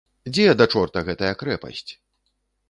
[0.35, 1.85] Дзе да чорта гэтая крэпасць?